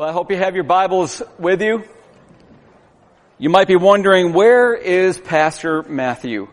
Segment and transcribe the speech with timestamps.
[0.00, 1.84] Well, I hope you have your Bibles with you.
[3.36, 6.48] You might be wondering, where is Pastor Matthew?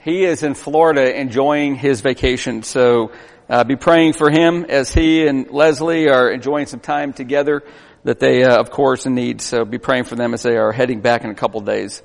[0.00, 3.12] He is in Florida enjoying his vacation, so
[3.48, 7.62] uh, be praying for him as he and Leslie are enjoying some time together
[8.04, 9.40] that they, uh, of course, need.
[9.40, 12.02] So be praying for them as they are heading back in a couple days.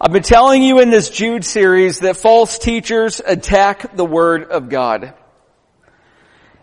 [0.00, 4.68] I've been telling you in this Jude series that false teachers attack the Word of
[4.68, 5.14] God.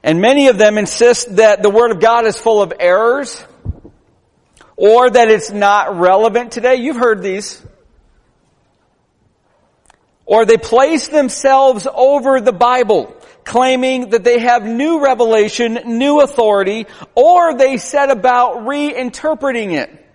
[0.08, 3.44] And many of them insist that the Word of God is full of errors
[4.78, 6.76] or that it's not relevant today.
[6.76, 7.62] You've heard these.
[10.26, 16.88] Or they place themselves over the Bible, claiming that they have new revelation, new authority,
[17.14, 20.06] or they set about reinterpreting it.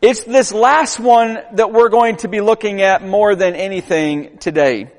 [0.00, 4.92] It's this last one that we're going to be looking at more than anything today.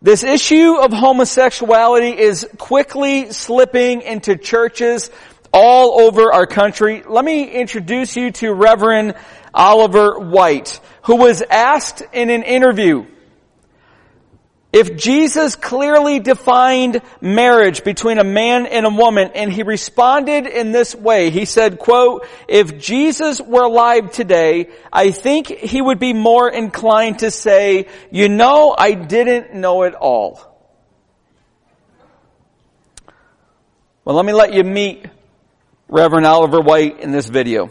[0.00, 5.10] This issue of homosexuality is quickly slipping into churches
[5.52, 7.02] all over our country.
[7.04, 9.14] Let me introduce you to Reverend
[9.52, 13.06] Oliver White, who was asked in an interview
[14.70, 20.72] if Jesus clearly defined marriage between a man and a woman and he responded in
[20.72, 26.12] this way, he said, quote, if Jesus were alive today, I think he would be
[26.12, 30.44] more inclined to say, you know, I didn't know it all.
[34.04, 35.06] Well, let me let you meet
[35.88, 37.70] Reverend Oliver White in this video.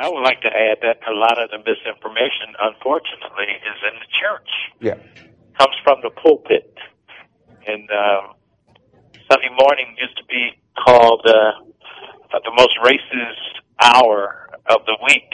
[0.00, 4.08] I would like to add that a lot of the misinformation, unfortunately, is in the
[4.16, 4.50] church.
[4.80, 4.96] Yeah.
[5.60, 6.72] Comes from the pulpit.
[7.68, 8.32] And um,
[9.28, 11.52] Sunday morning used to be called uh,
[12.32, 15.28] the most racist hour of the week.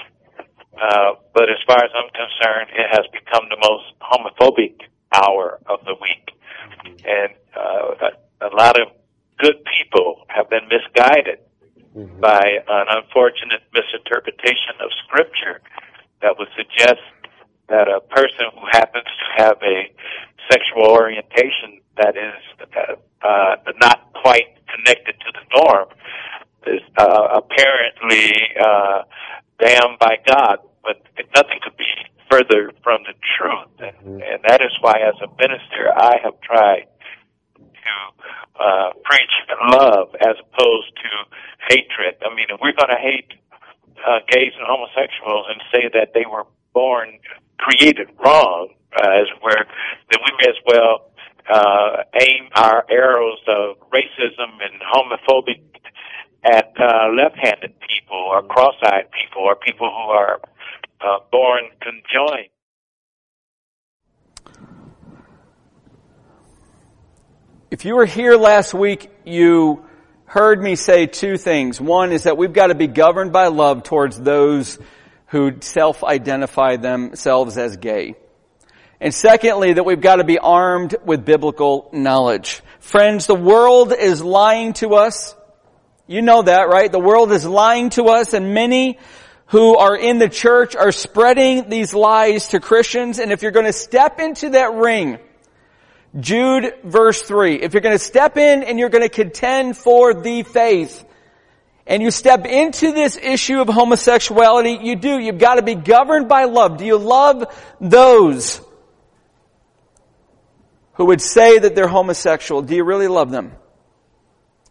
[0.75, 4.83] Uh, but as far as I'm concerned, it has become the most homophobic
[5.14, 6.34] hour of the week.
[7.06, 8.10] And uh,
[8.43, 8.88] a, a lot of
[9.38, 11.38] good people have been misguided
[11.96, 12.20] mm-hmm.
[12.20, 15.60] by an unfortunate misinterpretation of Scripture
[16.22, 17.00] that would suggest
[17.68, 19.90] that a person who happens to have a
[20.50, 25.88] sexual orientation that is uh, uh, not quite connected to the norm
[26.66, 29.02] is uh, apparently uh,
[29.58, 31.02] damned by God, but
[31.34, 31.86] nothing could be
[32.30, 33.70] further from the truth.
[33.78, 34.20] Mm-hmm.
[34.22, 36.86] And that is why, as a minister, I have tried
[37.86, 37.97] to
[38.58, 39.34] uh, preach
[39.78, 41.10] love as opposed to
[41.70, 42.16] hatred.
[42.24, 43.32] I mean, if we're going to hate
[44.02, 47.19] uh, gays and homosexuals and say that they were born
[47.58, 48.69] created wrong,
[49.00, 49.66] uh, as where
[50.10, 51.10] then we may as well
[51.48, 55.62] uh, aim our arrows of racism and homophobic
[56.44, 60.41] at uh, left-handed people or cross-eyed people or people who are
[61.00, 62.50] uh, born conjoined.
[67.69, 69.84] If you were here last week, you
[70.25, 71.81] heard me say two things.
[71.81, 74.78] One is that we've got to be governed by love towards those
[75.27, 78.15] who self-identify themselves as gay.
[79.00, 82.62] And secondly, that we've got to be armed with biblical knowledge.
[82.78, 85.34] Friends, the world is lying to us.
[86.06, 86.91] You know that, right?
[86.91, 89.00] The world is lying to us and many
[89.47, 93.19] who are in the church are spreading these lies to Christians.
[93.19, 95.19] And if you're going to step into that ring,
[96.19, 100.15] Jude verse 3, if you're going to step in and you're going to contend for
[100.15, 101.04] the faith,
[101.87, 105.19] and you step into this issue of homosexuality, you do.
[105.19, 106.78] You've got to be governed by love.
[106.78, 107.44] Do you love
[107.81, 108.60] those
[110.94, 112.62] who would say that they're homosexual?
[112.62, 113.53] Do you really love them?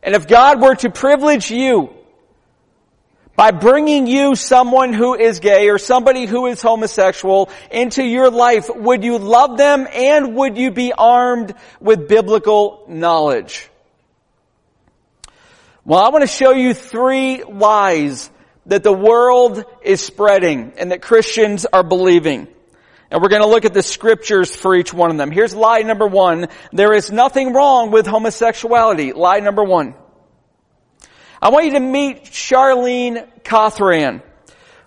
[0.03, 1.94] And if God were to privilege you
[3.35, 8.69] by bringing you someone who is gay or somebody who is homosexual into your life,
[8.73, 13.69] would you love them and would you be armed with biblical knowledge?
[15.83, 18.29] Well, I want to show you three lies
[18.65, 22.47] that the world is spreading and that Christians are believing.
[23.11, 25.29] And we're going to look at the scriptures for each one of them.
[25.29, 26.47] Here's lie number one.
[26.71, 29.13] There is nothing wrong with homosexuality.
[29.13, 29.93] Lie number one.
[31.45, 34.23] I want you to meet Charlene Cothran,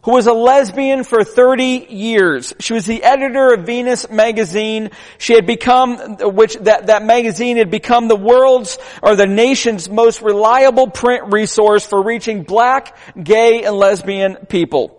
[0.02, 2.52] who was a lesbian for 30 years.
[2.58, 4.90] She was the editor of Venus magazine.
[5.18, 10.20] She had become, which that, that magazine had become the world's or the nation's most
[10.20, 14.97] reliable print resource for reaching black, gay, and lesbian people.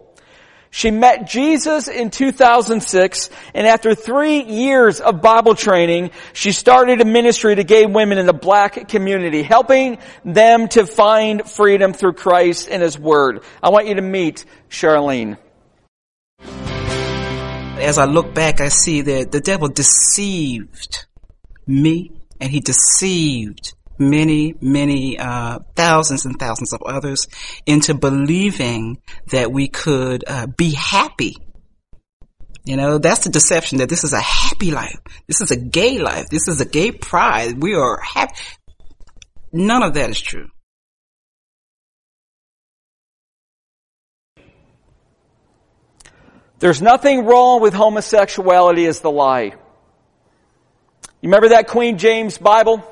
[0.72, 7.06] She met Jesus in 2006, and after three years of Bible training, she started a
[7.06, 12.68] ministry to gay women in the black community, helping them to find freedom through Christ
[12.70, 13.42] and His Word.
[13.64, 15.38] I want you to meet Charlene.
[16.40, 21.08] as I look back, I see that the devil deceived
[21.66, 27.28] me and he deceived many, many, uh, thousands and thousands of others
[27.66, 31.36] into believing that we could, uh, be happy.
[32.66, 35.00] You know, that's the deception that this is a happy life.
[35.28, 36.30] This is a gay life.
[36.30, 37.62] This is a gay pride.
[37.62, 38.36] We are happy.
[39.52, 40.50] None of that is true.
[46.60, 49.54] There's nothing wrong with homosexuality is the lie.
[51.22, 52.84] You remember that Queen James Bible?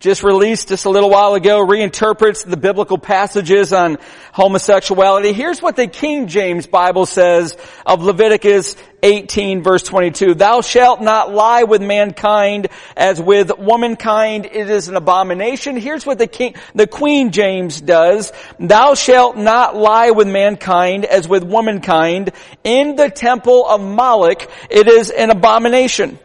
[0.00, 3.98] Just released just a little while ago, reinterprets the biblical passages on
[4.32, 5.32] homosexuality.
[5.32, 10.34] Here's what the King James Bible says of Leviticus 18 verse 22.
[10.34, 14.46] Thou shalt not lie with mankind as with womankind.
[14.46, 15.76] It is an abomination.
[15.76, 18.32] Here's what the king, the Queen James does.
[18.60, 22.30] Thou shalt not lie with mankind as with womankind.
[22.62, 26.20] In the temple of Moloch, it is an abomination.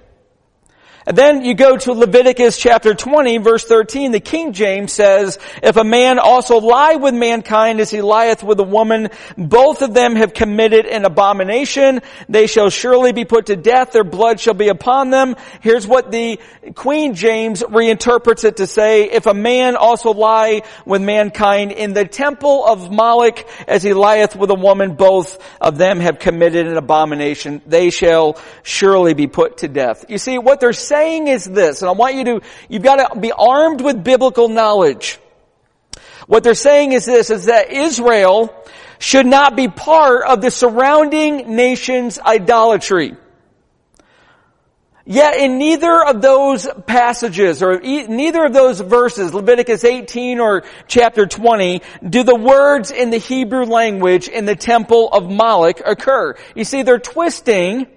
[1.06, 4.12] And then you go to Leviticus chapter 20 verse 13.
[4.12, 8.60] The King James says, if a man also lie with mankind as he lieth with
[8.60, 12.02] a woman, both of them have committed an abomination.
[12.30, 13.92] They shall surely be put to death.
[13.92, 15.36] Their blood shall be upon them.
[15.62, 16.40] Here's what the
[16.76, 22.06] Queen James reinterprets it to say, if a man also lie with mankind in the
[22.06, 26.78] temple of Moloch as he lieth with a woman, both of them have committed an
[26.78, 27.62] abomination.
[27.68, 30.06] They shall surely be put to death.
[30.08, 33.19] You see, what they're saying is this, and I want you to, you've got to
[33.19, 35.19] be armed with biblical knowledge.
[36.28, 38.54] What they're saying is this, is that Israel
[39.00, 43.18] should not be part of the surrounding nation's idolatry.
[45.06, 50.63] Yet in neither of those passages, or e- neither of those verses, Leviticus 18 or
[50.88, 56.36] chapter 20, do the words in the Hebrew language in the temple of Moloch occur.
[56.56, 57.88] You see, they're twisting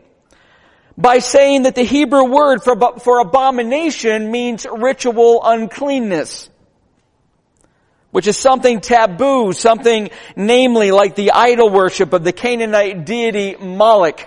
[0.98, 6.48] by saying that the Hebrew word for, for abomination means ritual uncleanness.
[8.10, 14.20] Which is something taboo, something namely like the idol worship of the Canaanite deity Moloch.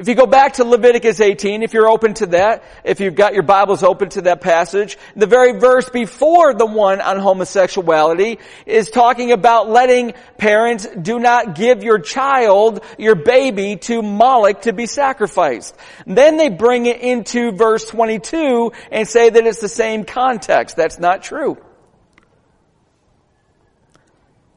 [0.00, 3.34] If you go back to Leviticus 18, if you're open to that, if you've got
[3.34, 8.88] your Bibles open to that passage, the very verse before the one on homosexuality is
[8.88, 14.86] talking about letting parents do not give your child, your baby, to Moloch to be
[14.86, 15.76] sacrificed.
[16.06, 20.76] Then they bring it into verse 22 and say that it's the same context.
[20.76, 21.58] That's not true.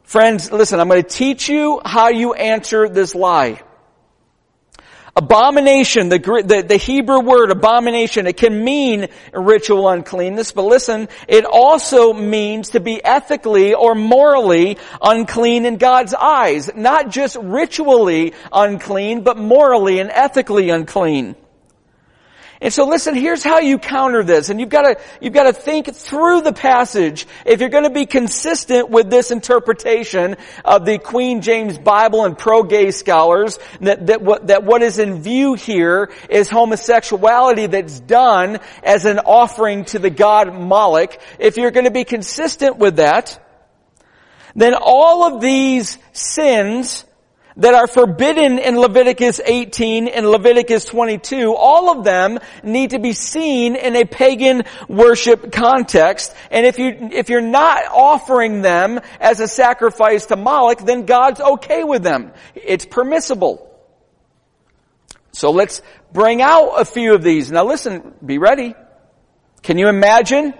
[0.04, 3.62] Friends, listen, I'm going to teach you how you answer this lie.
[5.16, 11.46] Abomination, the, the, the, Hebrew word abomination, it can mean ritual uncleanness, but listen, it
[11.46, 16.72] also means to be ethically or morally unclean in God's eyes.
[16.76, 21.36] Not just ritually unclean, but morally and ethically unclean.
[22.64, 24.50] And so listen, here's how you counter this.
[24.50, 27.90] And you've got to, you've got to think through the passage if you're going to
[27.90, 34.22] be consistent with this interpretation of the Queen James Bible and pro-gay scholars that, that
[34.22, 40.00] what, that what is in view here is homosexuality that's done as an offering to
[40.00, 41.20] the god Moloch.
[41.40, 43.46] If you're going to be consistent with that,
[44.56, 47.04] then all of these sins
[47.58, 53.14] that are forbidden in Leviticus 18 and Leviticus 22, all of them need to be
[53.14, 56.34] seen in a pagan worship context.
[56.50, 61.42] And if you, if you're not offering them as a sacrifice to Moloch, then God's
[61.42, 62.32] okay with them.
[62.56, 63.70] It's permissible.
[65.32, 65.82] So let's
[66.12, 67.52] bring out a few of these.
[67.52, 68.76] Now listen, be ready.
[69.64, 70.54] Can you imagine?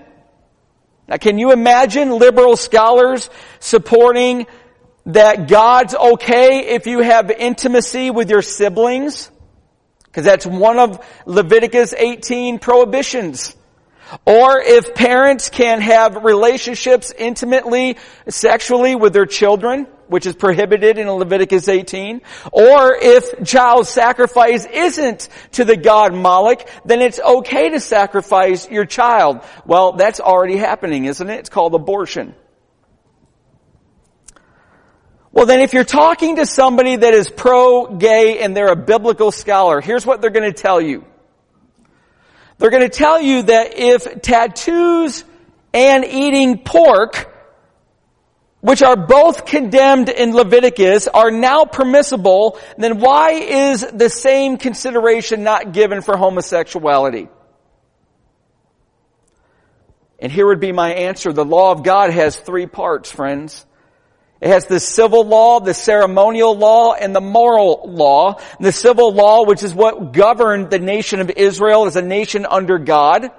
[1.08, 4.48] Now can you imagine liberal scholars supporting
[5.06, 9.30] that God's okay if you have intimacy with your siblings?
[10.06, 13.56] Because that's one of Leviticus 18 prohibitions.
[14.26, 17.98] Or if parents can have relationships intimately,
[18.30, 22.22] sexually with their children, which is prohibited in Leviticus 18.
[22.52, 28.86] Or if child sacrifice isn't to the god Moloch, then it's okay to sacrifice your
[28.86, 29.42] child.
[29.66, 31.40] Well, that's already happening, isn't it?
[31.40, 32.36] It's called abortion.
[35.34, 39.82] Well then if you're talking to somebody that is pro-gay and they're a biblical scholar,
[39.82, 41.04] here's what they're going to tell you.
[42.60, 45.24] They're going to tell you that if tattoos
[45.74, 47.34] and eating pork,
[48.62, 55.44] which are both condemned in Leviticus, are now permissible, then why is the same consideration
[55.44, 57.28] not given for homosexuality?
[60.20, 61.34] And here would be my answer.
[61.34, 63.66] The law of God has three parts, friends.
[64.44, 68.42] It has the civil law, the ceremonial law, and the moral law.
[68.60, 72.78] The civil law, which is what governed the nation of Israel as a nation under
[72.78, 73.32] God.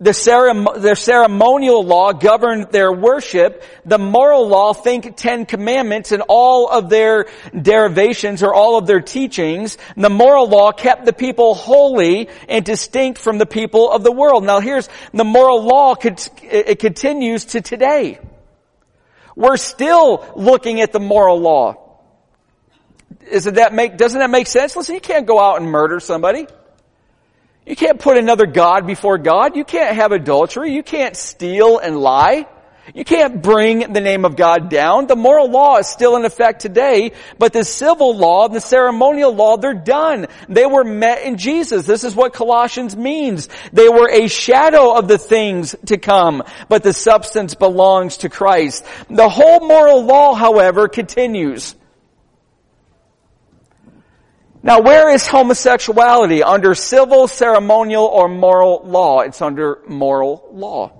[0.00, 3.62] The, ceremon- the ceremonial law governed their worship.
[3.84, 9.02] The moral law, think Ten Commandments and all of their derivations or all of their
[9.02, 9.76] teachings.
[9.98, 14.44] The moral law kept the people holy and distinct from the people of the world.
[14.44, 18.18] Now here's the moral law, it continues to today.
[19.40, 21.96] We're still looking at the moral law.
[23.26, 24.76] Isn't that make, doesn't that make sense?
[24.76, 26.46] Listen, you can't go out and murder somebody.
[27.64, 29.56] You can't put another God before God.
[29.56, 30.74] You can't have adultery.
[30.74, 32.48] You can't steal and lie.
[32.94, 35.06] You can't bring the name of God down.
[35.06, 39.34] The moral law is still in effect today, but the civil law and the ceremonial
[39.34, 40.26] law, they're done.
[40.48, 41.86] They were met in Jesus.
[41.86, 43.48] This is what Colossians means.
[43.72, 48.84] They were a shadow of the things to come, but the substance belongs to Christ.
[49.08, 51.76] The whole moral law, however, continues.
[54.62, 56.42] Now where is homosexuality?
[56.42, 59.20] Under civil, ceremonial, or moral law?
[59.20, 60.99] It's under moral law.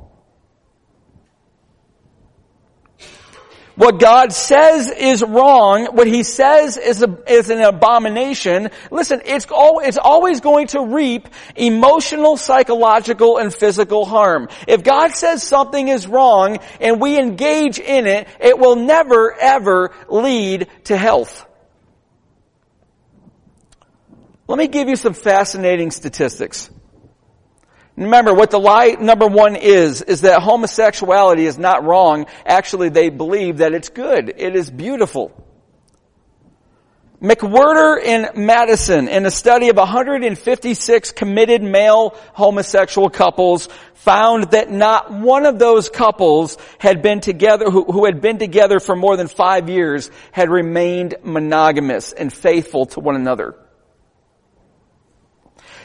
[3.80, 9.50] What God says is wrong, what He says is, a, is an abomination, listen, it's,
[9.50, 14.50] al- it's always going to reap emotional, psychological, and physical harm.
[14.68, 19.92] If God says something is wrong and we engage in it, it will never ever
[20.10, 21.46] lead to health.
[24.46, 26.68] Let me give you some fascinating statistics.
[28.00, 32.24] Remember, what the lie number one is, is that homosexuality is not wrong.
[32.46, 34.32] Actually, they believe that it's good.
[34.38, 35.32] It is beautiful.
[37.20, 45.12] McWhirter and Mattison, in a study of 156 committed male homosexual couples, found that not
[45.12, 49.28] one of those couples had been together, who, who had been together for more than
[49.28, 53.56] five years, had remained monogamous and faithful to one another.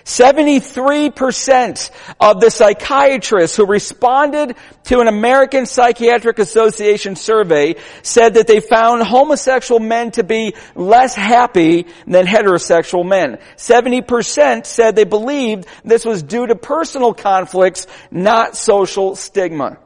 [0.06, 8.60] 73% of the psychiatrists who responded to an American Psychiatric Association survey said that they
[8.60, 13.40] found homosexual men to be less happy than heterosexual men.
[13.58, 19.80] 70% said they believed this was due to personal conflicts, not social stigma.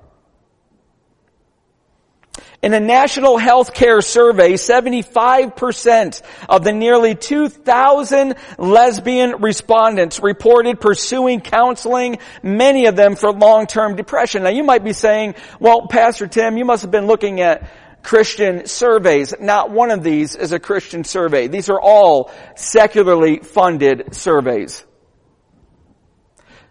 [2.62, 11.40] In a national health care survey, 75% of the nearly 2,000 lesbian respondents reported pursuing
[11.40, 14.44] counseling, many of them for long-term depression.
[14.44, 17.70] Now you might be saying, well, Pastor Tim, you must have been looking at
[18.04, 19.34] Christian surveys.
[19.40, 21.48] Not one of these is a Christian survey.
[21.48, 24.84] These are all secularly funded surveys.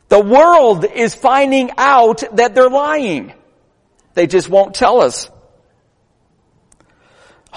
[0.08, 3.32] The world is finding out that they're lying.
[4.12, 5.30] They just won't tell us.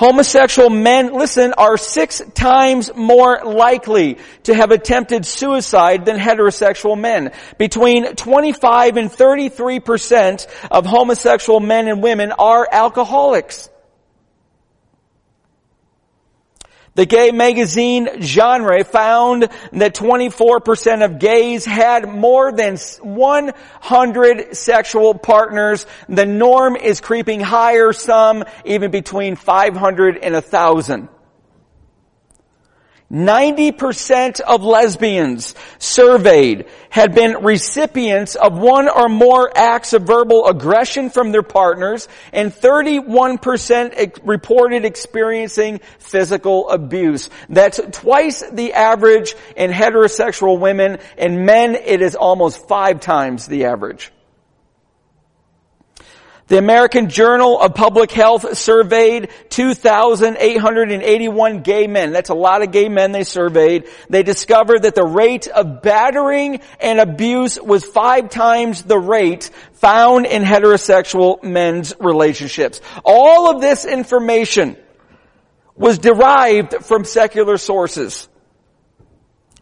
[0.01, 7.31] Homosexual men, listen, are six times more likely to have attempted suicide than heterosexual men.
[7.59, 13.69] Between 25 and 33 percent of homosexual men and women are alcoholics.
[16.93, 25.85] The gay magazine genre found that 24% of gays had more than 100 sexual partners.
[26.09, 31.07] The norm is creeping higher, some even between 500 and 1,000.
[33.11, 41.09] 90% of lesbians surveyed had been recipients of one or more acts of verbal aggression
[41.09, 47.29] from their partners and 31% reported experiencing physical abuse.
[47.49, 50.99] That's twice the average in heterosexual women.
[51.17, 54.11] In men, it is almost five times the average.
[56.51, 62.11] The American Journal of Public Health surveyed 2,881 gay men.
[62.11, 63.87] That's a lot of gay men they surveyed.
[64.09, 70.25] They discovered that the rate of battering and abuse was five times the rate found
[70.25, 72.81] in heterosexual men's relationships.
[73.05, 74.75] All of this information
[75.77, 78.27] was derived from secular sources.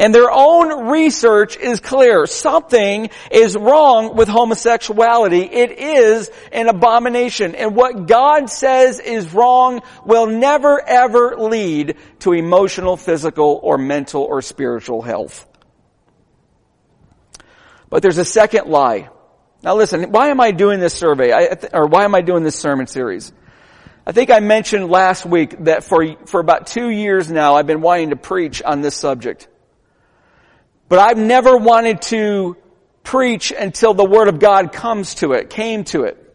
[0.02, 2.26] And their own research is clear.
[2.26, 5.42] Something is wrong with homosexuality.
[5.42, 7.54] It is an abomination.
[7.54, 14.24] And what God says is wrong will never ever lead to emotional, physical, or mental
[14.24, 15.46] or spiritual health.
[17.90, 19.10] But there's a second lie.
[19.64, 21.34] Now listen, why am I doing this survey?
[21.34, 23.34] I, or why am I doing this sermon series?
[24.08, 27.82] I think I mentioned last week that for, for about two years now I've been
[27.82, 29.50] wanting to preach on this subject.
[30.90, 32.58] But I've never wanted to
[33.04, 36.26] preach until the Word of God comes to it, came to it.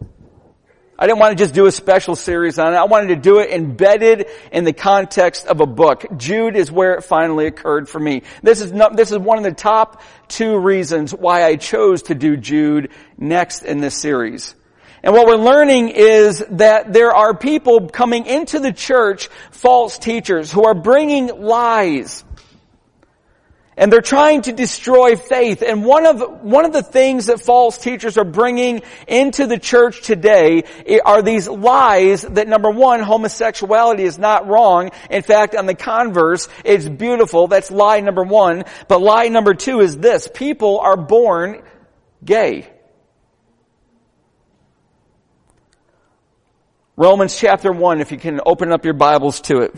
[0.96, 2.76] I didn't want to just do a special series on it.
[2.76, 6.06] I wanted to do it embedded in the context of a book.
[6.16, 8.22] Jude is where it finally occurred for me.
[8.44, 12.36] This is this is one of the top two reasons why I chose to do
[12.36, 14.54] Jude next in this series.
[15.02, 20.50] And what we're learning is that there are people coming into the church, false teachers,
[20.50, 22.23] who are bringing lies
[23.76, 25.62] and they're trying to destroy faith.
[25.62, 30.02] And one of, one of the things that false teachers are bringing into the church
[30.02, 30.64] today
[31.04, 34.90] are these lies that number one, homosexuality is not wrong.
[35.10, 37.48] In fact, on the converse, it's beautiful.
[37.48, 38.64] That's lie number one.
[38.88, 40.28] But lie number two is this.
[40.32, 41.62] People are born
[42.24, 42.70] gay.
[46.96, 49.74] Romans chapter 1, if you can open up your Bibles to it.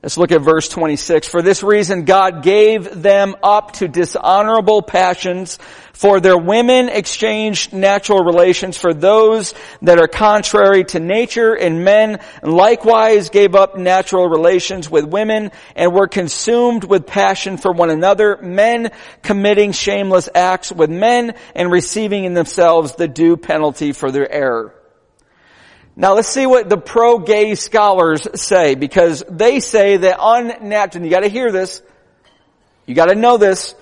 [0.00, 1.26] Let's look at verse 26.
[1.26, 5.58] For this reason God gave them up to dishonorable passions,
[5.92, 12.20] for their women exchanged natural relations for those that are contrary to nature, and men
[12.44, 18.38] likewise gave up natural relations with women, and were consumed with passion for one another,
[18.40, 24.30] men committing shameless acts with men, and receiving in themselves the due penalty for their
[24.30, 24.77] error.
[26.00, 31.26] Now let's see what the pro-gay scholars say, because they say that unnatural, you gotta
[31.26, 31.82] hear this,
[32.86, 33.74] you gotta know this,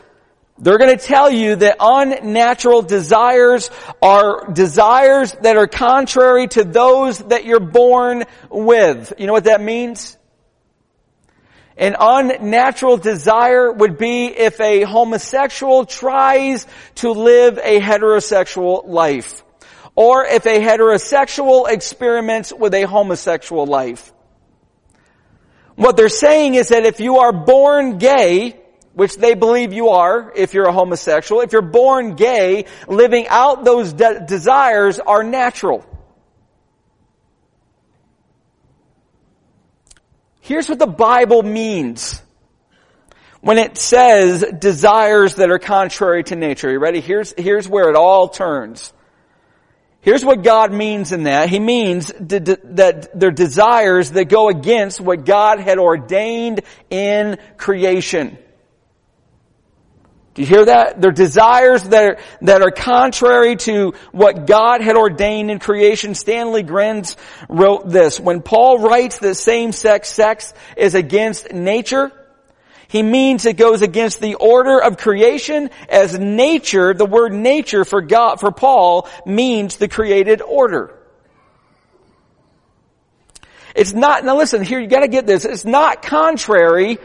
[0.56, 3.70] they're gonna tell you that unnatural desires
[4.00, 9.12] are desires that are contrary to those that you're born with.
[9.18, 10.16] You know what that means?
[11.76, 19.42] An unnatural desire would be if a homosexual tries to live a heterosexual life
[19.96, 24.12] or if a heterosexual experiments with a homosexual life.
[25.74, 28.60] What they're saying is that if you are born gay,
[28.94, 33.64] which they believe you are if you're a homosexual, if you're born gay, living out
[33.64, 35.84] those de- desires are natural.
[40.40, 42.22] Here's what the Bible means
[43.40, 46.70] when it says desires that are contrary to nature.
[46.70, 47.00] You ready?
[47.00, 48.92] Here's, here's where it all turns.
[50.06, 51.48] Here's what God means in that.
[51.48, 58.38] He means that they're desires that go against what God had ordained in creation.
[60.34, 61.00] Do you hear that?
[61.00, 66.14] They're desires that are, that are contrary to what God had ordained in creation.
[66.14, 67.16] Stanley Grenz
[67.48, 68.20] wrote this.
[68.20, 72.12] When Paul writes that same-sex sex is against nature,
[72.88, 78.00] he means it goes against the order of creation as nature, the word nature for
[78.00, 80.92] God, for Paul means the created order.
[83.74, 86.98] It's not, now listen, here you gotta get this, it's not contrary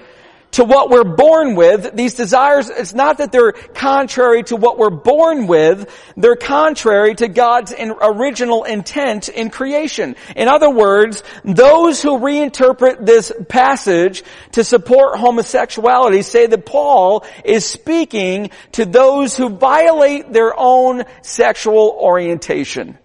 [0.52, 1.96] to what we're born with.
[1.96, 7.28] These desires, it's not that they're contrary to what we're born with, they're contrary to
[7.28, 10.16] God's original intent in creation.
[10.36, 17.66] In other words, those who reinterpret this passage to support homosexuality say that Paul is
[17.66, 22.98] speaking to those who violate their own sexual orientation.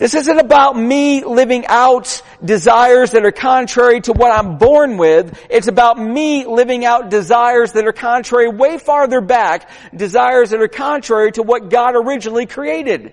[0.00, 5.38] This isn't about me living out desires that are contrary to what I'm born with.
[5.50, 10.68] It's about me living out desires that are contrary way farther back, desires that are
[10.68, 13.12] contrary to what God originally created.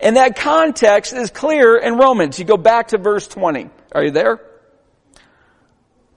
[0.00, 2.38] And that context is clear in Romans.
[2.38, 3.68] You go back to verse 20.
[3.92, 4.40] Are you there?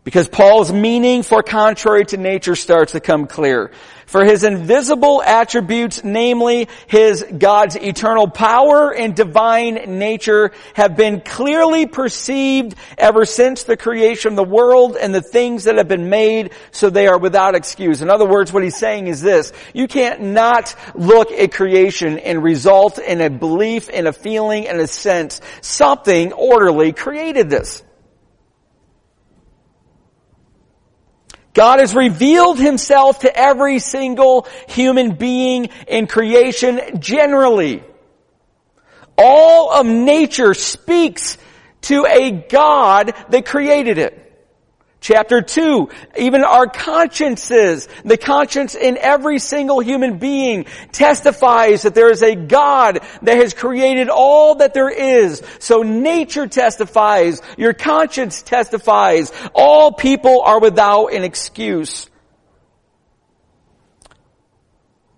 [0.03, 3.69] Because Paul's meaning for contrary to nature starts to come clear.
[4.07, 11.85] For his invisible attributes, namely his God's eternal power and divine nature have been clearly
[11.85, 16.51] perceived ever since the creation of the world and the things that have been made
[16.71, 18.01] so they are without excuse.
[18.01, 22.43] In other words, what he's saying is this, you can't not look at creation and
[22.43, 27.83] result in a belief, in a feeling, in a sense, something orderly created this.
[31.53, 37.83] God has revealed himself to every single human being in creation generally.
[39.17, 41.37] All of nature speaks
[41.81, 44.30] to a God that created it.
[45.01, 52.11] Chapter 2, even our consciences, the conscience in every single human being testifies that there
[52.11, 55.41] is a God that has created all that there is.
[55.57, 62.07] So nature testifies, your conscience testifies, all people are without an excuse.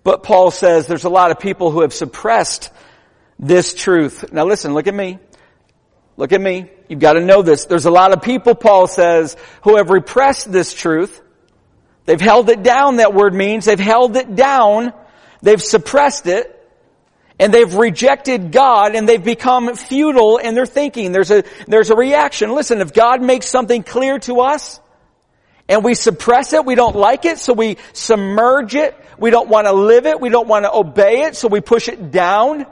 [0.06, 2.70] But Paul says there's a lot of people who have suppressed
[3.38, 4.32] this truth.
[4.32, 5.20] Now listen, look at me.
[6.16, 6.70] Look at me.
[6.88, 7.66] You've got to know this.
[7.66, 11.22] There's a lot of people, Paul says, who have repressed this truth.
[12.06, 13.66] They've held it down, that word means.
[13.66, 14.94] They've held it down.
[15.42, 16.50] They've suppressed it.
[17.40, 21.12] And they've rejected God and they've become futile in their thinking.
[21.12, 22.54] There's a, there's a reaction.
[22.54, 24.80] Listen, if God makes something clear to us
[25.68, 29.66] and we suppress it, we don't like it, so we submerge it, we don't want
[29.66, 32.68] to live it, we don't want to obey it, so we push it down.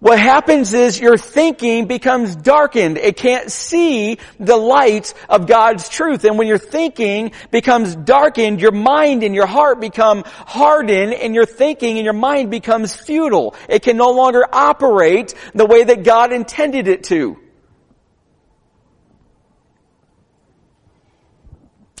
[0.00, 2.98] What happens is your thinking becomes darkened.
[2.98, 6.24] It can't see the light of God's truth.
[6.24, 11.46] And when your thinking becomes darkened, your mind and your heart become hardened and your
[11.46, 13.56] thinking and your mind becomes futile.
[13.68, 17.36] It can no longer operate the way that God intended it to.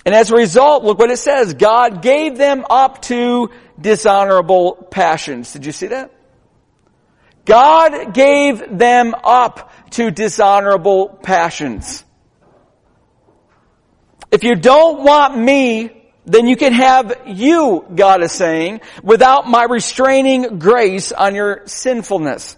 [0.06, 1.52] And as a result, look what it says.
[1.54, 5.52] God gave them up to dishonorable passions.
[5.52, 6.12] Did you see that?
[7.48, 12.04] God gave them up to dishonorable passions.
[14.30, 15.90] If you don't want me,
[16.26, 22.54] then you can have you, God is saying, without my restraining grace on your sinfulness.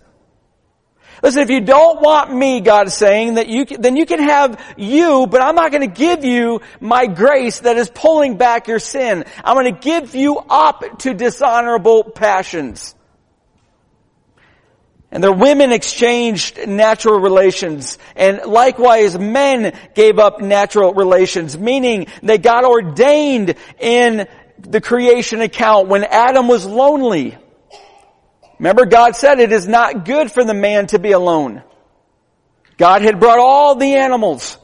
[1.22, 4.20] Listen, if you don't want me, God is saying, that you can, then you can
[4.20, 8.66] have you, but I'm not going to give you my grace that is pulling back
[8.66, 9.24] your sin.
[9.44, 12.96] I'm going to give you up to dishonorable passions.
[15.12, 17.98] And their women exchanged natural relations.
[18.14, 25.88] And likewise, men gave up natural relations, meaning they got ordained in the creation account
[25.88, 27.36] when Adam was lonely.
[28.58, 31.62] Remember, God said it is not good for the man to be alone.
[32.76, 34.56] God had brought all the animals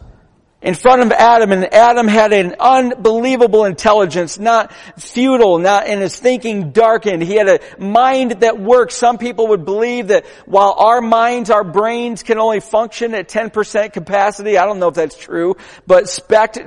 [0.63, 6.19] in front of Adam and Adam had an unbelievable intelligence, not futile, not in his
[6.19, 7.23] thinking darkened.
[7.23, 8.93] He had a mind that worked.
[8.93, 13.93] Some people would believe that while our minds, our brains can only function at 10%
[13.93, 16.59] capacity, I don't know if that's true, but SPECT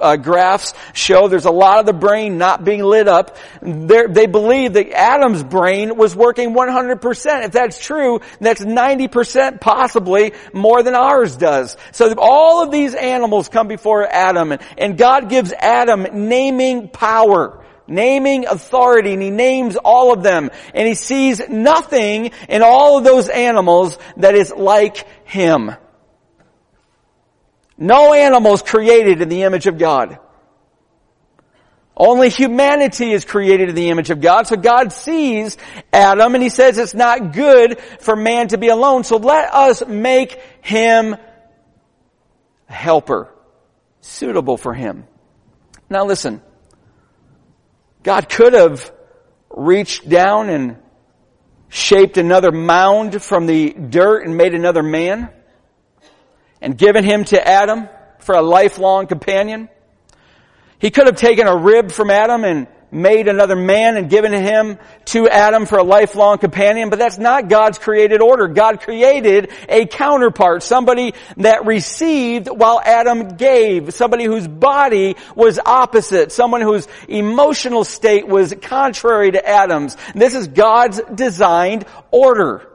[0.00, 3.38] uh, graphs show there's a lot of the brain not being lit up.
[3.62, 7.44] They're, they believe that Adam's brain was working 100%.
[7.44, 11.78] If that's true, that's 90% possibly more than ours does.
[11.92, 17.64] So all of these animals animals come before Adam and God gives Adam naming power
[17.86, 23.04] naming authority and he names all of them and he sees nothing in all of
[23.04, 25.72] those animals that is like him.
[27.76, 30.18] No animals created in the image of God.
[31.96, 34.46] Only humanity is created in the image of God.
[34.46, 35.58] So God sees
[35.92, 39.04] Adam and he says it's not good for man to be alone.
[39.04, 41.16] So let us make him
[42.72, 43.28] helper
[44.00, 45.06] suitable for him.
[45.88, 46.42] Now listen,
[48.02, 48.92] God could have
[49.50, 50.76] reached down and
[51.68, 55.30] shaped another mound from the dirt and made another man
[56.60, 59.68] and given him to Adam for a lifelong companion.
[60.78, 64.78] He could have taken a rib from Adam and made another man and given him
[65.06, 68.48] to Adam for a lifelong companion, but that's not God's created order.
[68.48, 76.30] God created a counterpart, somebody that received while Adam gave, somebody whose body was opposite,
[76.32, 79.96] someone whose emotional state was contrary to Adam's.
[80.14, 82.68] This is God's designed order.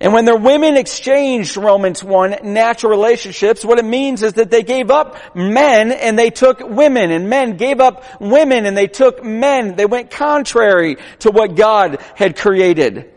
[0.00, 4.62] And when their women exchanged, Romans 1, natural relationships, what it means is that they
[4.62, 9.24] gave up men and they took women, and men gave up women and they took
[9.24, 9.74] men.
[9.74, 13.10] They went contrary to what God had created.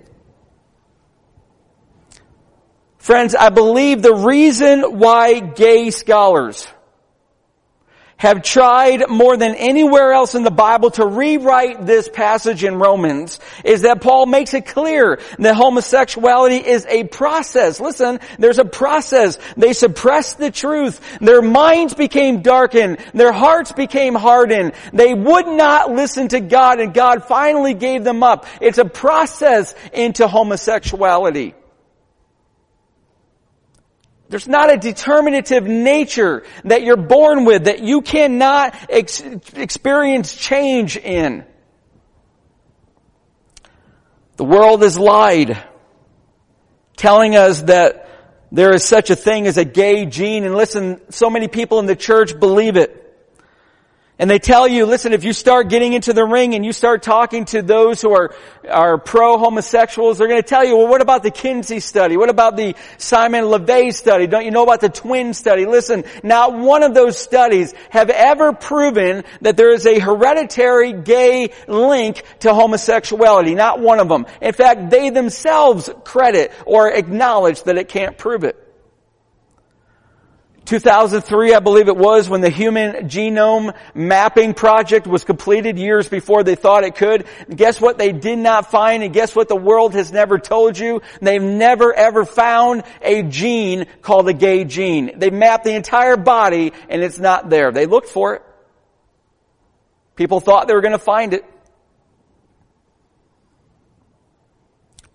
[2.98, 6.68] Friends, I believe the reason why gay scholars
[8.22, 13.40] have tried more than anywhere else in the Bible to rewrite this passage in Romans
[13.66, 17.80] is that Paul makes it clear that homosexuality is a process.
[17.80, 19.40] Listen, there's a process.
[19.58, 21.02] They suppressed the truth.
[21.20, 23.00] Their minds became darkened.
[23.16, 24.74] Their hearts became hardened.
[24.94, 28.46] They would not listen to God and God finally gave them up.
[28.62, 31.56] It's a process into homosexuality.
[34.32, 39.22] There's not a determinative nature that you're born with that you cannot ex-
[39.56, 41.44] experience change in.
[44.38, 45.62] The world has lied,
[46.96, 48.10] telling us that
[48.54, 51.86] there is such a thing as a gay gene, and listen, so many people in
[51.86, 53.01] the church believe it.
[54.22, 57.02] And they tell you, listen, if you start getting into the ring and you start
[57.02, 58.36] talking to those who are,
[58.70, 62.18] are pro-homosexuals, they're going to tell you, well, what about the Kinsey study?
[62.18, 64.28] What about the Simon LeVay study?
[64.28, 65.66] Don't you know about the twin study?
[65.66, 71.50] Listen, not one of those studies have ever proven that there is a hereditary gay
[71.68, 73.56] link to homosexuality.
[73.56, 74.28] Not one of them.
[74.40, 78.71] In fact, they themselves credit or acknowledge that it can't prove it.
[80.72, 86.46] 2003, I believe it was, when the Human Genome Mapping Project was completed years before
[86.46, 87.26] they thought it could.
[87.50, 89.04] And guess what they did not find?
[89.04, 91.02] And guess what the world has never told you?
[91.22, 95.20] They've never ever found a gene called a gay gene.
[95.20, 97.74] They mapped the entire body and it's not there.
[97.74, 98.42] They looked for it.
[100.16, 101.44] People thought they were going to find it.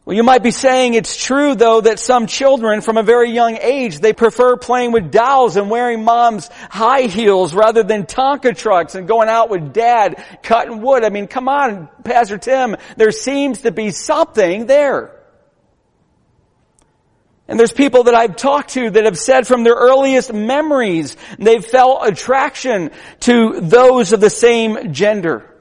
[0.06, 3.58] Well, you might be saying it's true though that some children from a very young
[3.60, 8.94] age, they prefer playing with dolls and wearing mom's high heels rather than Tonka trucks
[8.94, 11.02] and going out with dad cutting wood.
[11.02, 15.10] I mean, come on, Pastor Tim, there seems to be something there.
[17.48, 21.66] And there's people that I've talked to that have said from their earliest memories, they've
[21.66, 25.52] felt attraction to those of the same gender.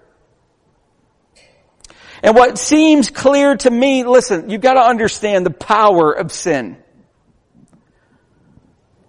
[2.26, 6.76] And what seems clear to me, listen, you've got to understand the power of sin.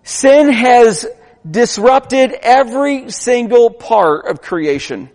[0.03, 1.07] Sin has
[1.51, 5.09] disrupted every single part of creation.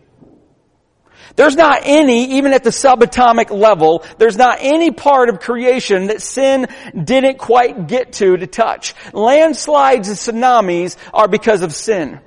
[1.35, 6.23] There's not any, even at the subatomic level, there's not any part of creation that
[6.23, 6.69] sin
[7.03, 8.95] didn't quite get to to touch.
[9.13, 12.19] Landslides and tsunamis are because of sin.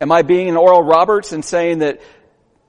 [0.00, 2.00] Am I being an Oral Roberts and saying that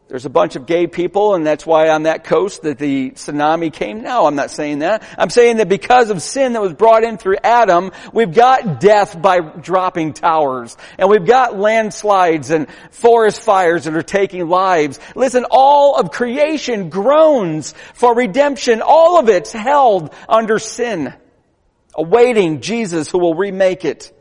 [0.10, 3.72] there's a bunch of gay people and that's why on that coast that the tsunami
[3.72, 4.04] came.
[4.04, 5.04] No, I'm not saying that.
[5.18, 9.20] I'm saying that because of sin that was brought in through Adam, we've got death
[9.20, 15.00] by dropping towers and we've got landslides and forest fires that are taking lives.
[15.16, 18.82] Listen, all of creation groans for redemption.
[18.82, 21.14] All of it's held under sin,
[21.96, 24.12] awaiting Jesus who will remake it.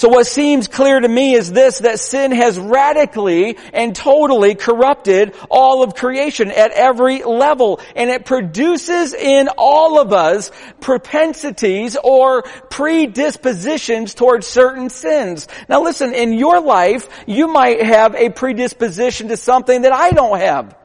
[0.00, 5.34] So what seems clear to me is this, that sin has radically and totally corrupted
[5.50, 7.82] all of creation at every level.
[7.94, 15.46] And it produces in all of us propensities or predispositions towards certain sins.
[15.68, 20.38] Now listen, in your life, you might have a predisposition to something that I don't
[20.38, 20.78] have.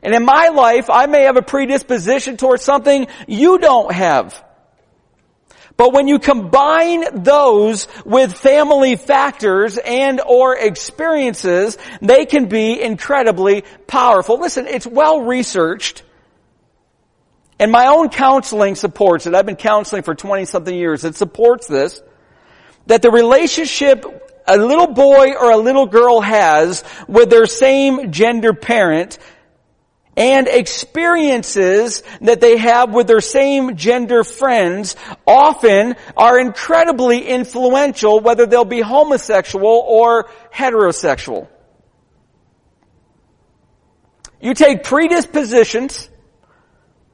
[0.00, 4.44] And in my life, I may have a predisposition towards something you don't have.
[5.76, 13.64] But when you combine those with family factors and or experiences, they can be incredibly
[13.86, 14.38] powerful.
[14.38, 16.02] Listen, it's well researched.
[17.58, 19.34] And my own counseling supports it.
[19.34, 21.04] I've been counseling for 20 something years.
[21.04, 22.02] It supports this.
[22.86, 24.04] That the relationship
[24.46, 29.18] a little boy or a little girl has with their same gender parent
[30.16, 34.94] and experiences that they have with their same gender friends
[35.26, 41.48] often are incredibly influential whether they'll be homosexual or heterosexual.
[44.40, 46.10] You take predispositions,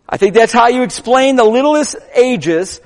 [0.08, 2.80] I think that's how you explain the littlest ages,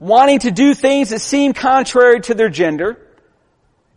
[0.00, 3.07] wanting to do things that seem contrary to their gender,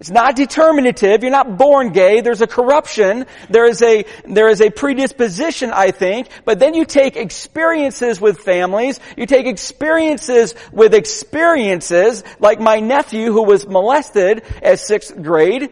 [0.01, 1.21] it's not determinative.
[1.21, 2.21] You're not born gay.
[2.21, 3.27] There's a corruption.
[3.51, 6.27] There is a, there is a predisposition, I think.
[6.43, 8.99] But then you take experiences with families.
[9.15, 15.71] You take experiences with experiences, like my nephew who was molested at sixth grade.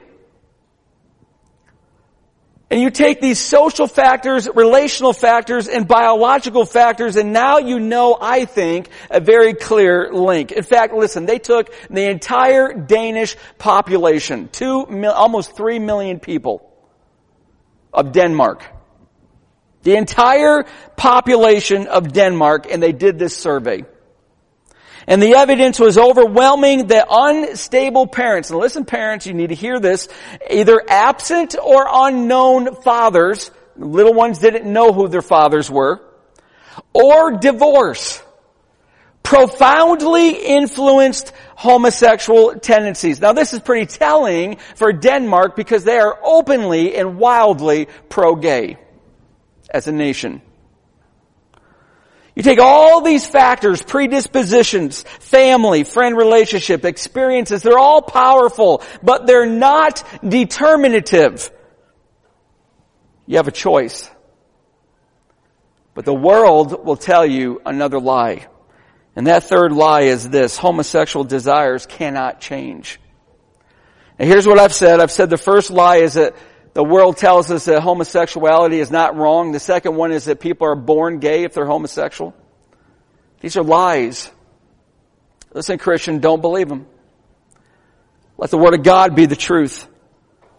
[2.71, 8.15] And you take these social factors, relational factors, and biological factors, and now you know,
[8.19, 10.51] I think, a very clear link.
[10.51, 16.71] In fact, listen, they took the entire Danish population, two, almost three million people
[17.91, 18.63] of Denmark.
[19.81, 23.85] The entire population of Denmark, and they did this survey.
[25.09, 29.79] And the evidence was overwhelming that unstable parents, and listen parents, you need to hear
[29.79, 30.07] this,
[30.51, 35.99] either absent or unknown fathers, little ones didn't know who their fathers were,
[36.93, 38.21] or divorce,
[39.23, 43.19] profoundly influenced homosexual tendencies.
[43.19, 48.77] Now this is pretty telling for Denmark because they are openly and wildly pro-gay
[49.71, 50.43] as a nation.
[52.39, 59.45] You take all these factors, predispositions, family, friend relationship, experiences, they're all powerful, but they're
[59.45, 61.51] not determinative.
[63.25, 64.09] You have a choice.
[65.93, 68.47] But the world will tell you another lie.
[69.17, 73.01] And that third lie is this, homosexual desires cannot change.
[74.17, 75.01] And here's what I've said.
[75.01, 76.37] I've said the first lie is that
[76.73, 79.51] the world tells us that homosexuality is not wrong.
[79.51, 82.35] The second one is that people are born gay if they're homosexual.
[83.41, 84.29] These are lies.
[85.53, 86.85] Listen, Christian, don't believe them.
[88.37, 89.87] Let the Word of God be the truth.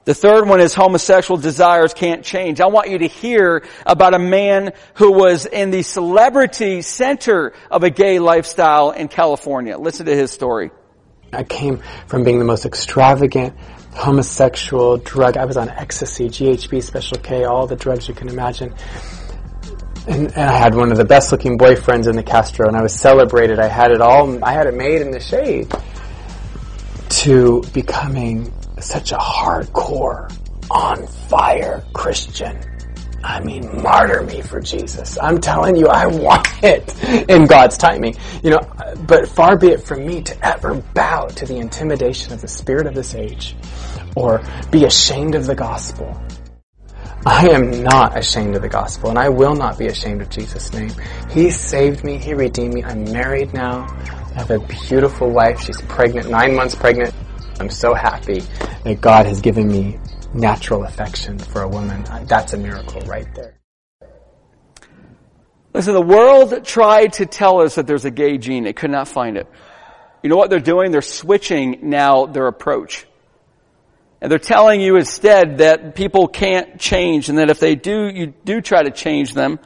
[0.05, 2.61] The third one is homosexual desires can't change.
[2.61, 7.85] I want you to hear about a man who was in the celebrity center of
[7.85, 9.79] a gay lifestyle in California.
[9.79, 10.71] Listen to his story.
[11.33, 13.55] I came from being the most extravagant
[13.95, 15.37] homosexual drug.
[15.37, 18.75] I was on ecstasy, GHB, Special K, all the drugs you can imagine.
[20.07, 22.83] And, and, I had one of the best looking boyfriends in the Castro, and I
[22.83, 23.59] was celebrated.
[23.59, 25.73] I had it all, I had it made in the shade.
[27.09, 30.31] To becoming such a hardcore,
[30.71, 32.59] on fire Christian.
[33.23, 35.19] I mean, martyr me for Jesus.
[35.21, 38.17] I'm telling you, I want it in God's timing.
[38.43, 38.61] You know,
[39.07, 42.87] but far be it from me to ever bow to the intimidation of the spirit
[42.87, 43.57] of this age
[44.17, 46.19] or be ashamed of the gospel.
[47.27, 50.73] I am not ashamed of the gospel and I will not be ashamed of Jesus'
[50.73, 50.91] name.
[51.31, 52.17] He saved me.
[52.17, 52.83] He redeemed me.
[52.83, 53.87] I'm married now.
[54.35, 55.61] I have a beautiful wife.
[55.61, 57.15] She's pregnant, nine months pregnant.
[57.59, 58.41] I'm so happy
[58.85, 59.99] that God has given me
[60.35, 62.05] natural affection for a woman.
[62.07, 63.61] Uh, that's a miracle right there.
[65.73, 68.65] Listen, the world tried to tell us that there's a gay gene.
[68.65, 69.47] They could not find it.
[70.23, 70.91] You know what they're doing?
[70.91, 73.07] They're switching now their approach.
[74.21, 78.35] And they're telling you instead that people can't change and that if they do, you
[78.45, 79.59] do try to change them,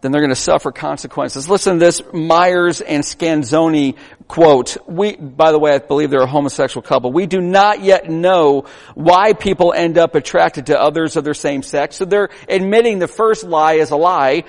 [0.00, 1.48] then they're going to suffer consequences.
[1.48, 3.96] Listen to this Myers and Scanzoni
[4.28, 4.76] quote.
[4.86, 7.12] We, by the way, I believe they're a homosexual couple.
[7.12, 11.62] We do not yet know why people end up attracted to others of their same
[11.62, 11.96] sex.
[11.96, 14.44] So they're admitting the first lie is a lie.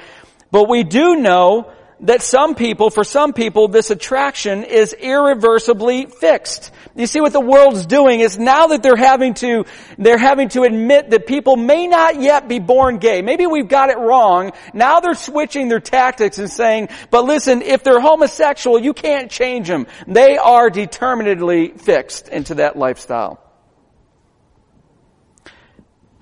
[0.52, 6.72] But we do know that some people, for some people, this attraction is irreversibly fixed.
[6.96, 9.66] You see what the world's doing is now that they're having to,
[9.98, 13.22] they're having to admit that people may not yet be born gay.
[13.22, 14.52] Maybe we've got it wrong.
[14.74, 19.68] Now they're switching their tactics and saying, but listen, if they're homosexual, you can't change
[19.68, 19.88] them.
[20.08, 23.41] They are determinedly fixed into that lifestyle.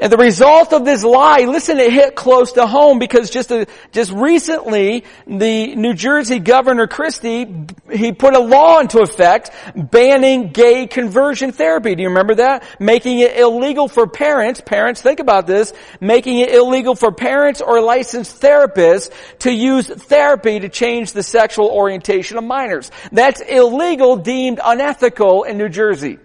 [0.01, 3.67] And the result of this lie, listen, it hit close to home because just, a,
[3.91, 10.87] just recently, the New Jersey Governor Christie, he put a law into effect banning gay
[10.87, 11.95] conversion therapy.
[11.95, 12.63] Do you remember that?
[12.79, 17.81] Making it illegal for parents, parents, think about this, making it illegal for parents or
[17.81, 22.89] licensed therapists to use therapy to change the sexual orientation of minors.
[23.11, 26.19] That's illegal, deemed unethical in New Jersey.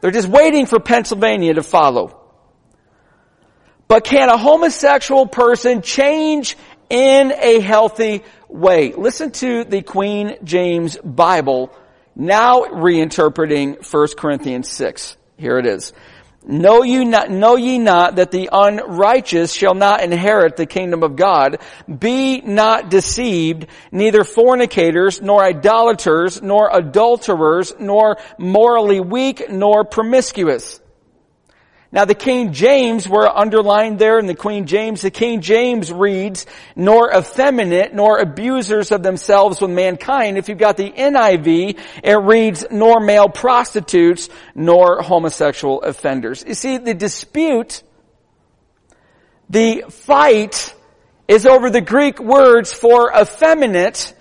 [0.00, 2.23] They're just waiting for Pennsylvania to follow.
[3.94, 6.56] But can a homosexual person change
[6.90, 8.92] in a healthy way?
[8.92, 11.72] Listen to the Queen James Bible
[12.16, 15.16] now reinterpreting 1 Corinthians 6.
[15.36, 15.92] Here it is.
[16.44, 21.14] Know you not, know ye not that the unrighteous shall not inherit the kingdom of
[21.14, 21.60] God?
[21.86, 30.80] Be not deceived, neither fornicators, nor idolaters, nor adulterers, nor morally weak, nor promiscuous
[31.94, 35.00] now the King James were underlined there in the Queen James.
[35.00, 40.36] The King James reads, nor effeminate, nor abusers of themselves with mankind.
[40.36, 46.44] If you've got the NIV, it reads, nor male prostitutes, nor homosexual offenders.
[46.44, 47.84] You see, the dispute,
[49.48, 50.74] the fight
[51.28, 54.12] is over the Greek words for effeminate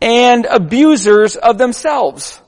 [0.00, 2.40] and abusers of themselves.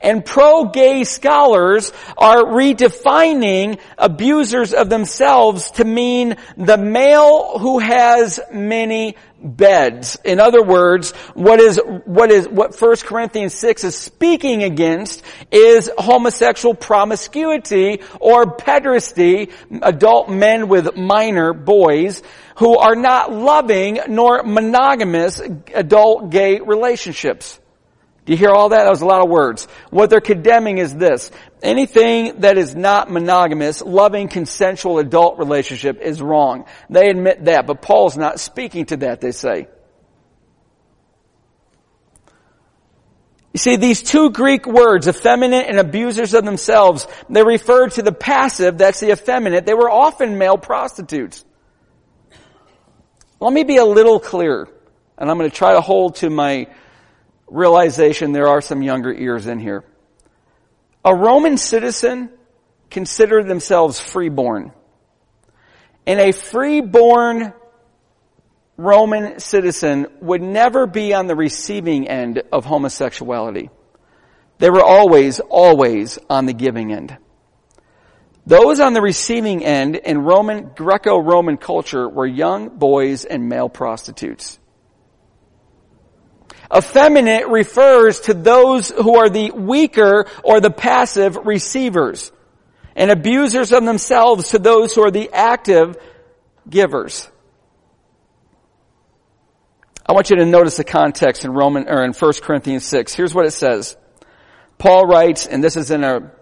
[0.00, 9.16] And pro-gay scholars are redefining abusers of themselves to mean the male who has many
[9.42, 10.16] beds.
[10.24, 15.90] In other words, what is, what is, what 1 Corinthians 6 is speaking against is
[15.98, 22.22] homosexual promiscuity or pederasty, adult men with minor boys
[22.56, 25.42] who are not loving nor monogamous
[25.74, 27.59] adult gay relationships.
[28.30, 28.84] You hear all that?
[28.84, 29.66] That was a lot of words.
[29.90, 31.32] What they're condemning is this.
[31.64, 36.66] Anything that is not monogamous, loving, consensual adult relationship is wrong.
[36.88, 39.66] They admit that, but Paul's not speaking to that, they say.
[43.52, 48.12] You see, these two Greek words, effeminate and abusers of themselves, they refer to the
[48.12, 49.66] passive, that's the effeminate.
[49.66, 51.44] They were often male prostitutes.
[53.40, 54.68] Let me be a little clearer,
[55.18, 56.68] and I'm going to try to hold to my
[57.50, 59.84] realization there are some younger ears in here.
[61.04, 62.30] A Roman citizen
[62.90, 64.72] considered themselves freeborn.
[66.06, 67.52] And a freeborn
[68.76, 73.70] Roman citizen would never be on the receiving end of homosexuality.
[74.58, 77.16] They were always, always on the giving end.
[78.46, 84.58] Those on the receiving end in Roman, Greco-Roman culture were young boys and male prostitutes.
[86.74, 92.32] Effeminate refers to those who are the weaker or the passive receivers.
[92.96, 95.96] and abusers of themselves to those who are the active
[96.68, 97.30] givers.
[100.04, 103.14] I want you to notice the context in Roman or in 1 Corinthians 6.
[103.14, 103.96] Here's what it says.
[104.76, 106.32] Paul writes, and this is in a,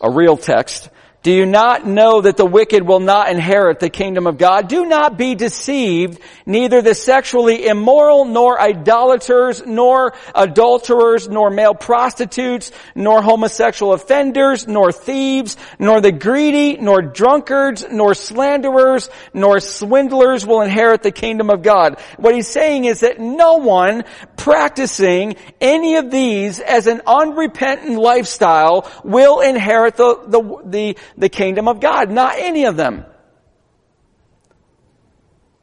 [0.00, 0.90] a real text,
[1.22, 4.66] do you not know that the wicked will not inherit the kingdom of God?
[4.66, 6.20] Do not be deceived.
[6.46, 14.90] Neither the sexually immoral, nor idolaters, nor adulterers, nor male prostitutes, nor homosexual offenders, nor
[14.90, 21.62] thieves, nor the greedy, nor drunkards, nor slanderers, nor swindlers will inherit the kingdom of
[21.62, 22.00] God.
[22.16, 24.02] What he's saying is that no one
[24.36, 31.68] practicing any of these as an unrepentant lifestyle will inherit the, the, the the kingdom
[31.68, 32.10] of God.
[32.10, 33.04] Not any of them.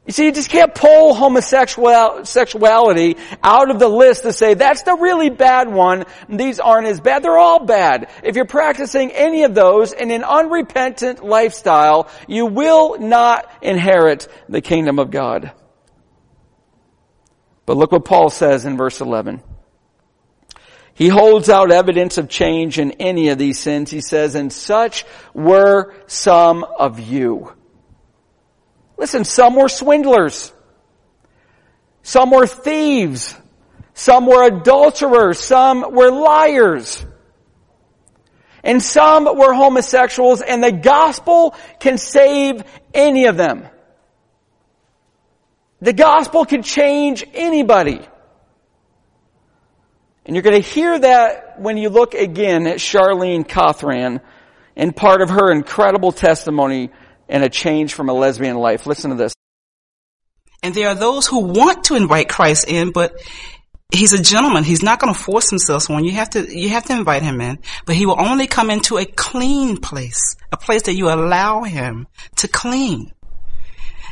[0.06, 4.94] You see, you just can't pull homosexuality out of the list to say, that's the
[4.94, 7.22] really bad one, these aren't as bad.
[7.22, 8.10] They're all bad.
[8.24, 14.60] If you're practicing any of those in an unrepentant lifestyle, you will not inherit the
[14.60, 15.52] kingdom of God.
[17.64, 19.40] But look what Paul says in verse 11.
[21.00, 23.90] He holds out evidence of change in any of these sins.
[23.90, 27.54] He says, and such were some of you.
[28.98, 30.52] Listen, some were swindlers.
[32.02, 33.34] Some were thieves.
[33.94, 35.38] Some were adulterers.
[35.38, 37.02] Some were liars.
[38.62, 43.66] And some were homosexuals and the gospel can save any of them.
[45.80, 48.06] The gospel can change anybody.
[50.30, 54.20] And you're going to hear that when you look again at Charlene Cothran
[54.76, 56.90] and part of her incredible testimony
[57.28, 58.86] and a change from a lesbian life.
[58.86, 59.34] Listen to this.
[60.62, 63.20] And there are those who want to invite Christ in, but
[63.92, 64.62] he's a gentleman.
[64.62, 66.12] He's not going to force himself on you.
[66.12, 69.06] Have to, you have to invite him in, but he will only come into a
[69.06, 72.06] clean place, a place that you allow him
[72.36, 73.12] to clean.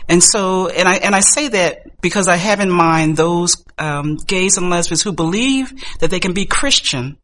[0.08, 4.16] And so, and I, and I say that because I have in mind those, um,
[4.16, 7.18] gays and lesbians who believe that they can be Christian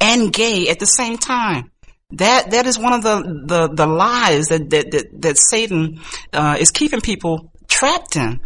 [0.00, 1.70] and gay at the same time.
[2.10, 6.00] That, that is one of the, the, the lies that, that, that, that Satan,
[6.32, 8.40] uh, is keeping people trapped in.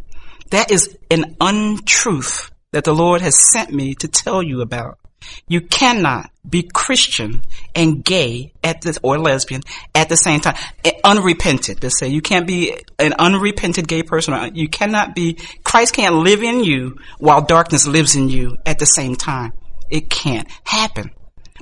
[0.50, 4.99] That is an untruth that the Lord has sent me to tell you about.
[5.48, 7.42] You cannot be Christian
[7.74, 9.62] and gay at the, or lesbian
[9.94, 10.56] at the same time.
[10.84, 12.08] Eh, unrepented, let's say.
[12.08, 14.54] You can't be an unrepented gay person.
[14.54, 18.86] You cannot be, Christ can't live in you while darkness lives in you at the
[18.86, 19.52] same time.
[19.90, 21.10] It can't happen.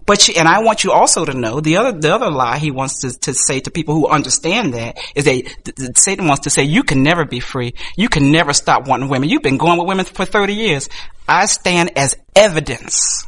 [0.09, 2.71] But you, and I want you also to know the other the other lie he
[2.71, 6.63] wants to, to say to people who understand that is that Satan wants to say
[6.63, 7.75] you can never be free.
[7.95, 9.29] You can never stop wanting women.
[9.29, 10.89] You've been going with women for 30 years.
[11.29, 13.27] I stand as evidence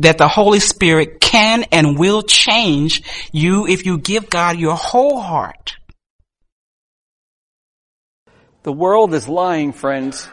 [0.00, 5.20] that the Holy Spirit can and will change you if you give God your whole
[5.20, 5.76] heart.
[8.62, 10.28] The world is lying, friends.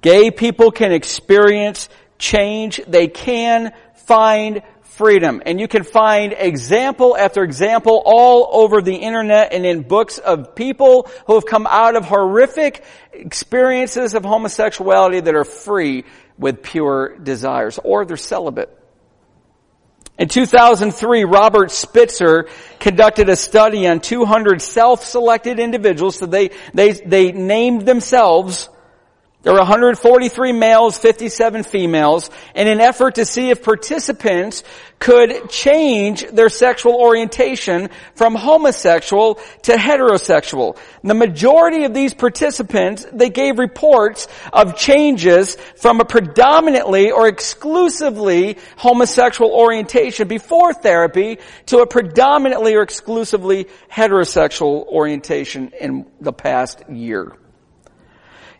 [0.00, 1.88] Gay people can experience
[2.18, 2.80] change.
[2.86, 5.42] They can find freedom.
[5.44, 10.54] And you can find example after example all over the internet and in books of
[10.54, 12.82] people who have come out of horrific
[13.12, 16.04] experiences of homosexuality that are free
[16.38, 18.72] with pure desires, or they're celibate.
[20.18, 22.48] In 2003, Robert Spitzer
[22.80, 26.16] conducted a study on 200 self-selected individuals.
[26.16, 28.70] So they, they, they named themselves
[29.46, 34.64] there were 143 males, 57 females, in an effort to see if participants
[34.98, 40.76] could change their sexual orientation from homosexual to heterosexual.
[41.04, 48.58] The majority of these participants, they gave reports of changes from a predominantly or exclusively
[48.76, 57.36] homosexual orientation before therapy to a predominantly or exclusively heterosexual orientation in the past year.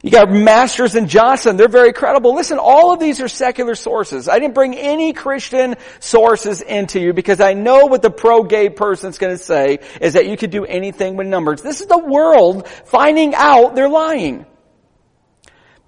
[0.02, 1.56] You got Masters and Johnson.
[1.56, 2.34] They're very credible.
[2.34, 4.28] Listen, all of these are secular sources.
[4.28, 9.18] I didn't bring any Christian sources into you because I know what the pro-gay person's
[9.18, 11.62] going to say is that you could do anything with numbers.
[11.62, 14.46] This is the world finding out they're lying.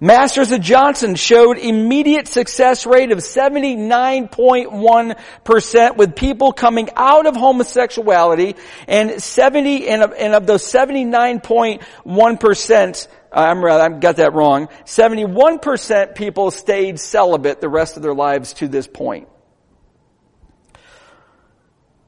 [0.01, 8.55] Masters and Johnson showed immediate success rate of 79.1% with people coming out of homosexuality
[8.87, 14.67] and 70, and of, and of those 79.1%, Uh, I'm rather, I got that wrong.
[14.85, 19.27] 71% people stayed celibate the rest of their lives to this point.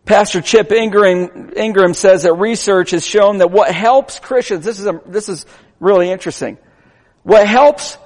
[0.06, 4.88] Pastor Chip Ingram, Ingram says that research has shown that what helps Christians, this is
[4.88, 5.46] a, this is
[5.80, 6.58] really interesting.
[7.24, 7.98] What helps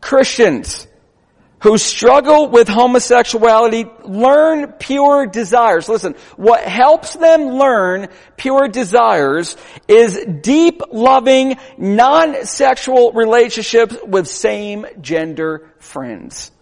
[0.00, 0.86] Christians
[1.60, 5.88] who struggle with homosexuality learn pure desires.
[5.88, 9.56] Listen, what helps them learn pure desires
[9.88, 16.52] is deep loving, non-sexual relationships with same gender friends.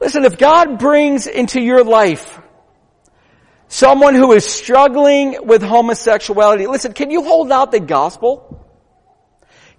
[0.00, 2.40] Listen, if God brings into your life
[3.68, 8.59] someone who is struggling with homosexuality, listen, can you hold out the gospel?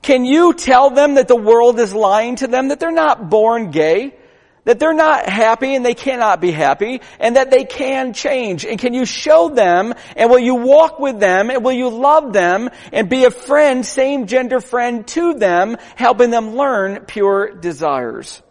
[0.02, 3.70] Can you tell them that the world is lying to them, that they're not born
[3.70, 4.16] gay,
[4.64, 8.66] that they're not happy and they cannot be happy, and that they can change?
[8.66, 12.34] And can you show them, and will you walk with them, and will you love
[12.34, 18.42] them, and be a friend, same gender friend to them, helping them learn pure desires?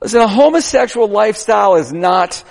[0.00, 2.44] Listen, a homosexual lifestyle is not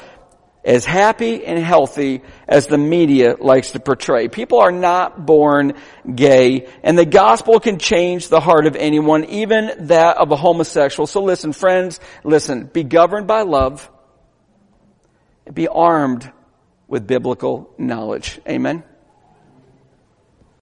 [0.64, 4.28] as happy and healthy as the media likes to portray.
[4.28, 5.74] People are not born
[6.14, 11.06] gay, and the gospel can change the heart of anyone, even that of a homosexual.
[11.06, 13.90] So listen, friends, listen, be governed by love,
[15.54, 16.32] be armed
[16.88, 18.40] with biblical knowledge.
[18.48, 18.84] Amen.